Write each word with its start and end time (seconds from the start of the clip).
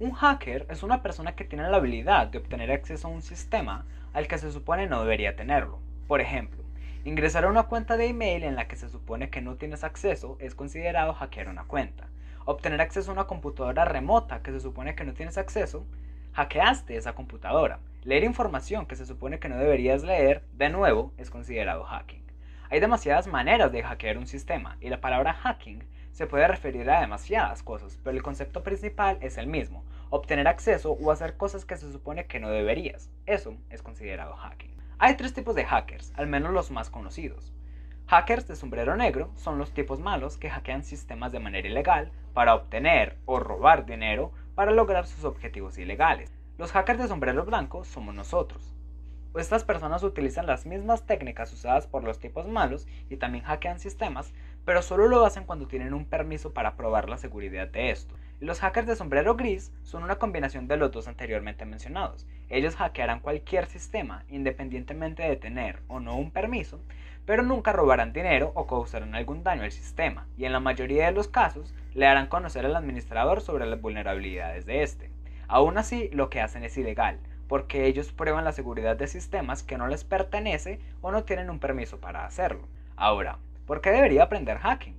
Un 0.00 0.12
hacker 0.12 0.64
es 0.70 0.82
una 0.82 1.02
persona 1.02 1.36
que 1.36 1.44
tiene 1.44 1.68
la 1.68 1.76
habilidad 1.76 2.28
de 2.28 2.38
obtener 2.38 2.70
acceso 2.70 3.06
a 3.06 3.10
un 3.10 3.20
sistema 3.20 3.84
al 4.14 4.28
que 4.28 4.38
se 4.38 4.50
supone 4.50 4.86
no 4.86 5.02
debería 5.02 5.36
tenerlo. 5.36 5.78
Por 6.08 6.22
ejemplo, 6.22 6.64
ingresar 7.04 7.44
a 7.44 7.48
una 7.48 7.64
cuenta 7.64 7.98
de 7.98 8.06
email 8.06 8.44
en 8.44 8.56
la 8.56 8.66
que 8.66 8.76
se 8.76 8.88
supone 8.88 9.28
que 9.28 9.42
no 9.42 9.56
tienes 9.56 9.84
acceso 9.84 10.38
es 10.40 10.54
considerado 10.54 11.12
hackear 11.12 11.50
una 11.50 11.64
cuenta. 11.64 12.08
Obtener 12.46 12.80
acceso 12.80 13.10
a 13.10 13.12
una 13.12 13.26
computadora 13.26 13.84
remota 13.84 14.40
que 14.40 14.52
se 14.52 14.60
supone 14.60 14.94
que 14.94 15.04
no 15.04 15.12
tienes 15.12 15.36
acceso, 15.36 15.84
hackeaste 16.32 16.96
esa 16.96 17.12
computadora. 17.12 17.80
Leer 18.02 18.24
información 18.24 18.86
que 18.86 18.96
se 18.96 19.04
supone 19.04 19.38
que 19.38 19.50
no 19.50 19.58
deberías 19.58 20.02
leer, 20.02 20.42
de 20.54 20.70
nuevo, 20.70 21.12
es 21.18 21.28
considerado 21.28 21.84
hacking. 21.84 22.24
Hay 22.70 22.80
demasiadas 22.80 23.26
maneras 23.26 23.70
de 23.70 23.82
hackear 23.82 24.16
un 24.16 24.26
sistema 24.26 24.78
y 24.80 24.88
la 24.88 25.02
palabra 25.02 25.34
hacking 25.34 25.84
se 26.12 26.26
puede 26.26 26.48
referir 26.48 26.90
a 26.90 27.00
demasiadas 27.00 27.62
cosas, 27.62 27.98
pero 28.02 28.16
el 28.16 28.22
concepto 28.22 28.62
principal 28.62 29.18
es 29.20 29.38
el 29.38 29.46
mismo, 29.46 29.84
obtener 30.10 30.48
acceso 30.48 30.92
o 30.92 31.10
hacer 31.10 31.36
cosas 31.36 31.64
que 31.64 31.76
se 31.76 31.90
supone 31.90 32.26
que 32.26 32.40
no 32.40 32.50
deberías. 32.50 33.10
Eso 33.26 33.56
es 33.70 33.82
considerado 33.82 34.34
hacking. 34.34 34.76
Hay 34.98 35.16
tres 35.16 35.32
tipos 35.32 35.54
de 35.54 35.64
hackers, 35.64 36.12
al 36.16 36.26
menos 36.26 36.52
los 36.52 36.70
más 36.70 36.90
conocidos. 36.90 37.54
Hackers 38.06 38.48
de 38.48 38.56
sombrero 38.56 38.96
negro 38.96 39.30
son 39.36 39.56
los 39.56 39.72
tipos 39.72 40.00
malos 40.00 40.36
que 40.36 40.50
hackean 40.50 40.82
sistemas 40.82 41.32
de 41.32 41.38
manera 41.38 41.68
ilegal 41.68 42.10
para 42.34 42.54
obtener 42.54 43.16
o 43.24 43.38
robar 43.38 43.86
dinero 43.86 44.32
para 44.54 44.72
lograr 44.72 45.06
sus 45.06 45.24
objetivos 45.24 45.78
ilegales. 45.78 46.32
Los 46.58 46.72
hackers 46.72 46.98
de 46.98 47.08
sombrero 47.08 47.44
blanco 47.44 47.84
somos 47.84 48.14
nosotros. 48.14 48.74
Estas 49.36 49.62
personas 49.62 50.02
utilizan 50.02 50.46
las 50.46 50.66
mismas 50.66 51.06
técnicas 51.06 51.52
usadas 51.52 51.86
por 51.86 52.02
los 52.02 52.18
tipos 52.18 52.48
malos 52.48 52.88
y 53.08 53.16
también 53.16 53.44
hackean 53.44 53.78
sistemas, 53.78 54.34
pero 54.64 54.82
solo 54.82 55.08
lo 55.08 55.24
hacen 55.24 55.44
cuando 55.44 55.66
tienen 55.66 55.94
un 55.94 56.04
permiso 56.04 56.52
para 56.52 56.76
probar 56.76 57.08
la 57.08 57.18
seguridad 57.18 57.68
de 57.68 57.90
esto. 57.90 58.14
Los 58.40 58.60
hackers 58.60 58.86
de 58.86 58.96
sombrero 58.96 59.36
gris 59.36 59.72
son 59.82 60.02
una 60.02 60.16
combinación 60.16 60.66
de 60.66 60.76
los 60.76 60.90
dos 60.92 61.08
anteriormente 61.08 61.66
mencionados. 61.66 62.26
Ellos 62.48 62.76
hackearán 62.76 63.20
cualquier 63.20 63.66
sistema, 63.66 64.24
independientemente 64.28 65.22
de 65.22 65.36
tener 65.36 65.80
o 65.88 66.00
no 66.00 66.16
un 66.16 66.30
permiso, 66.30 66.80
pero 67.26 67.42
nunca 67.42 67.72
robarán 67.72 68.12
dinero 68.12 68.52
o 68.54 68.66
causarán 68.66 69.14
algún 69.14 69.44
daño 69.44 69.62
al 69.62 69.72
sistema, 69.72 70.26
y 70.36 70.46
en 70.46 70.52
la 70.52 70.60
mayoría 70.60 71.06
de 71.06 71.12
los 71.12 71.28
casos 71.28 71.74
le 71.94 72.06
harán 72.06 72.28
conocer 72.28 72.64
al 72.64 72.76
administrador 72.76 73.40
sobre 73.40 73.66
las 73.66 73.80
vulnerabilidades 73.80 74.66
de 74.66 74.82
este. 74.82 75.10
Aún 75.46 75.78
así, 75.78 76.08
lo 76.12 76.30
que 76.30 76.40
hacen 76.40 76.64
es 76.64 76.78
ilegal, 76.78 77.18
porque 77.46 77.86
ellos 77.86 78.12
prueban 78.12 78.44
la 78.44 78.52
seguridad 78.52 78.96
de 78.96 79.06
sistemas 79.06 79.62
que 79.62 79.76
no 79.76 79.88
les 79.88 80.04
pertenece 80.04 80.80
o 81.02 81.10
no 81.10 81.24
tienen 81.24 81.50
un 81.50 81.58
permiso 81.58 81.98
para 81.98 82.24
hacerlo. 82.24 82.68
Ahora, 82.96 83.38
¿por 83.70 83.80
qué 83.80 83.92
debería 83.92 84.24
aprender 84.24 84.58
hacking? 84.58 84.98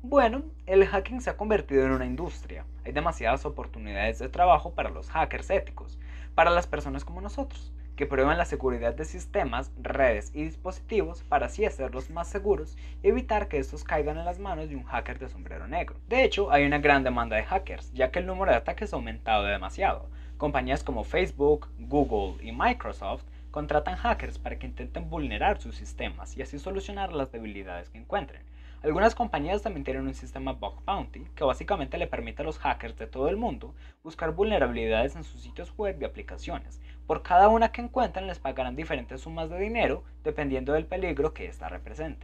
Bueno, 0.00 0.44
el 0.66 0.86
hacking 0.86 1.20
se 1.20 1.30
ha 1.30 1.36
convertido 1.36 1.84
en 1.84 1.90
una 1.90 2.06
industria. 2.06 2.64
Hay 2.84 2.92
demasiadas 2.92 3.44
oportunidades 3.44 4.20
de 4.20 4.28
trabajo 4.28 4.72
para 4.72 4.88
los 4.88 5.10
hackers 5.10 5.50
éticos, 5.50 5.98
para 6.36 6.52
las 6.52 6.68
personas 6.68 7.04
como 7.04 7.20
nosotros, 7.20 7.72
que 7.96 8.06
prueban 8.06 8.38
la 8.38 8.44
seguridad 8.44 8.94
de 8.94 9.04
sistemas, 9.04 9.72
redes 9.82 10.30
y 10.32 10.44
dispositivos 10.44 11.24
para 11.24 11.46
así 11.46 11.64
hacerlos 11.64 12.08
más 12.08 12.28
seguros 12.28 12.78
y 13.02 13.08
evitar 13.08 13.48
que 13.48 13.58
estos 13.58 13.82
caigan 13.82 14.16
en 14.16 14.26
las 14.26 14.38
manos 14.38 14.68
de 14.68 14.76
un 14.76 14.84
hacker 14.84 15.18
de 15.18 15.28
sombrero 15.28 15.66
negro. 15.66 15.96
De 16.06 16.22
hecho, 16.22 16.52
hay 16.52 16.64
una 16.64 16.78
gran 16.78 17.02
demanda 17.02 17.34
de 17.34 17.42
hackers, 17.42 17.92
ya 17.94 18.12
que 18.12 18.20
el 18.20 18.26
número 18.26 18.52
de 18.52 18.58
ataques 18.58 18.92
ha 18.92 18.96
aumentado 18.96 19.42
demasiado. 19.42 20.08
Compañías 20.36 20.84
como 20.84 21.02
Facebook, 21.02 21.66
Google 21.80 22.36
y 22.46 22.52
Microsoft 22.52 23.24
contratan 23.54 23.94
hackers 23.94 24.36
para 24.36 24.58
que 24.58 24.66
intenten 24.66 25.08
vulnerar 25.08 25.60
sus 25.60 25.76
sistemas 25.76 26.36
y 26.36 26.42
así 26.42 26.58
solucionar 26.58 27.12
las 27.12 27.30
debilidades 27.30 27.88
que 27.88 27.98
encuentren. 27.98 28.42
Algunas 28.82 29.14
compañías 29.14 29.62
también 29.62 29.84
tienen 29.84 30.08
un 30.08 30.14
sistema 30.14 30.54
Bug 30.54 30.84
Bounty 30.84 31.20
que 31.36 31.44
básicamente 31.44 31.96
le 31.96 32.08
permite 32.08 32.42
a 32.42 32.44
los 32.44 32.58
hackers 32.58 32.98
de 32.98 33.06
todo 33.06 33.28
el 33.28 33.36
mundo 33.36 33.72
buscar 34.02 34.32
vulnerabilidades 34.32 35.14
en 35.14 35.22
sus 35.22 35.40
sitios 35.40 35.72
web 35.76 35.96
y 36.00 36.04
aplicaciones. 36.04 36.80
Por 37.06 37.22
cada 37.22 37.48
una 37.48 37.70
que 37.70 37.80
encuentren 37.80 38.26
les 38.26 38.40
pagarán 38.40 38.74
diferentes 38.74 39.20
sumas 39.20 39.48
de 39.48 39.60
dinero 39.60 40.02
dependiendo 40.24 40.72
del 40.72 40.86
peligro 40.86 41.32
que 41.32 41.46
ésta 41.46 41.68
represente. 41.68 42.22